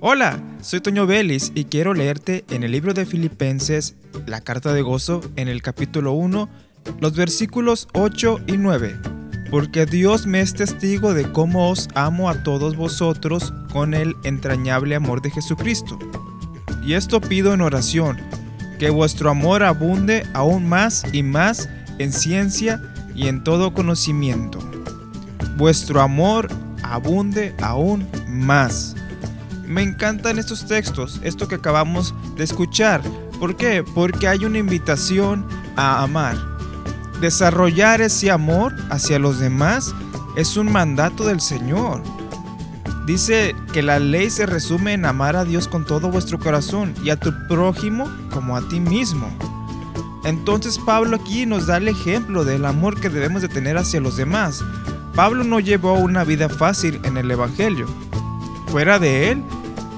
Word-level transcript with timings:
Hola, 0.00 0.40
soy 0.60 0.80
Toño 0.80 1.08
Vélez 1.08 1.50
y 1.56 1.64
quiero 1.64 1.92
leerte 1.92 2.44
en 2.50 2.62
el 2.62 2.70
libro 2.70 2.94
de 2.94 3.04
Filipenses, 3.04 3.96
la 4.26 4.40
carta 4.40 4.72
de 4.72 4.80
gozo, 4.80 5.20
en 5.34 5.48
el 5.48 5.60
capítulo 5.60 6.12
1, 6.12 6.48
los 7.00 7.16
versículos 7.16 7.88
8 7.94 8.42
y 8.46 8.58
9. 8.58 8.96
Porque 9.50 9.86
Dios 9.86 10.24
me 10.24 10.40
es 10.40 10.54
testigo 10.54 11.14
de 11.14 11.32
cómo 11.32 11.68
os 11.68 11.88
amo 11.96 12.30
a 12.30 12.44
todos 12.44 12.76
vosotros 12.76 13.52
con 13.72 13.92
el 13.92 14.14
entrañable 14.22 14.94
amor 14.94 15.20
de 15.20 15.32
Jesucristo. 15.32 15.98
Y 16.80 16.92
esto 16.92 17.20
pido 17.20 17.52
en 17.52 17.60
oración, 17.60 18.18
que 18.78 18.90
vuestro 18.90 19.30
amor 19.30 19.64
abunde 19.64 20.28
aún 20.32 20.68
más 20.68 21.12
y 21.12 21.24
más 21.24 21.68
en 21.98 22.12
ciencia 22.12 22.80
y 23.16 23.26
en 23.26 23.42
todo 23.42 23.74
conocimiento. 23.74 24.60
Vuestro 25.56 26.00
amor 26.02 26.46
abunde 26.84 27.52
aún 27.60 28.06
más 28.28 28.94
me 29.68 29.82
encantan 29.82 30.38
estos 30.38 30.66
textos, 30.66 31.20
esto 31.22 31.48
que 31.48 31.56
acabamos 31.56 32.14
de 32.36 32.44
escuchar. 32.44 33.02
¿Por 33.38 33.56
qué? 33.56 33.84
Porque 33.84 34.26
hay 34.28 34.44
una 34.44 34.58
invitación 34.58 35.46
a 35.76 36.02
amar. 36.02 36.36
Desarrollar 37.20 38.00
ese 38.00 38.30
amor 38.30 38.74
hacia 38.90 39.18
los 39.18 39.38
demás 39.38 39.94
es 40.36 40.56
un 40.56 40.70
mandato 40.70 41.24
del 41.24 41.40
Señor. 41.40 42.02
Dice 43.06 43.56
que 43.72 43.82
la 43.82 43.98
ley 43.98 44.30
se 44.30 44.46
resume 44.46 44.92
en 44.92 45.04
amar 45.04 45.34
a 45.34 45.44
Dios 45.44 45.66
con 45.66 45.84
todo 45.84 46.10
vuestro 46.10 46.38
corazón 46.38 46.94
y 47.02 47.10
a 47.10 47.16
tu 47.16 47.32
prójimo 47.48 48.08
como 48.30 48.56
a 48.56 48.68
ti 48.68 48.80
mismo. 48.80 49.28
Entonces 50.24 50.78
Pablo 50.78 51.16
aquí 51.16 51.46
nos 51.46 51.66
da 51.66 51.78
el 51.78 51.88
ejemplo 51.88 52.44
del 52.44 52.66
amor 52.66 53.00
que 53.00 53.08
debemos 53.08 53.42
de 53.42 53.48
tener 53.48 53.78
hacia 53.78 54.00
los 54.00 54.16
demás. 54.16 54.62
Pablo 55.14 55.42
no 55.42 55.58
llevó 55.58 55.94
una 55.94 56.22
vida 56.22 56.48
fácil 56.48 57.00
en 57.02 57.16
el 57.16 57.30
Evangelio. 57.30 57.86
Fuera 58.66 58.98
de 58.98 59.30
él, 59.30 59.42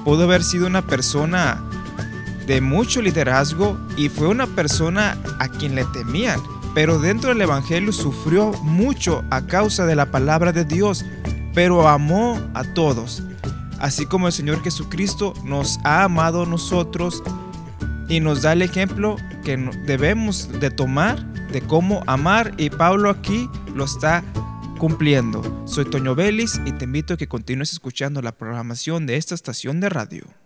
pudo 0.03 0.23
haber 0.23 0.43
sido 0.43 0.67
una 0.67 0.81
persona 0.81 1.61
de 2.47 2.61
mucho 2.61 3.01
liderazgo 3.01 3.77
y 3.97 4.09
fue 4.09 4.27
una 4.27 4.47
persona 4.47 5.17
a 5.39 5.47
quien 5.47 5.75
le 5.75 5.85
temían, 5.85 6.41
pero 6.73 6.99
dentro 6.99 7.29
del 7.29 7.41
Evangelio 7.41 7.91
sufrió 7.91 8.51
mucho 8.63 9.23
a 9.29 9.41
causa 9.41 9.85
de 9.85 9.95
la 9.95 10.11
palabra 10.11 10.51
de 10.51 10.65
Dios, 10.65 11.05
pero 11.53 11.87
amó 11.87 12.39
a 12.53 12.63
todos, 12.63 13.23
así 13.79 14.05
como 14.05 14.27
el 14.27 14.33
Señor 14.33 14.63
Jesucristo 14.63 15.33
nos 15.43 15.79
ha 15.83 16.03
amado 16.03 16.43
a 16.43 16.47
nosotros 16.47 17.23
y 18.09 18.19
nos 18.19 18.41
da 18.41 18.53
el 18.53 18.61
ejemplo 18.61 19.15
que 19.43 19.57
debemos 19.85 20.49
de 20.59 20.69
tomar 20.71 21.31
de 21.51 21.61
cómo 21.61 22.03
amar. 22.07 22.53
Y 22.57 22.69
Pablo 22.69 23.09
aquí 23.09 23.49
lo 23.75 23.85
está 23.85 24.23
cumpliendo. 24.81 25.43
Soy 25.67 25.85
Toño 25.85 26.15
Vélez 26.15 26.59
y 26.65 26.71
te 26.71 26.85
invito 26.85 27.13
a 27.13 27.17
que 27.17 27.27
continúes 27.27 27.71
escuchando 27.71 28.23
la 28.23 28.31
programación 28.31 29.05
de 29.05 29.17
esta 29.17 29.35
estación 29.35 29.79
de 29.79 29.89
radio. 29.89 30.40